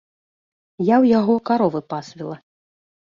[0.87, 2.37] Я ў яго каровы пасвіла.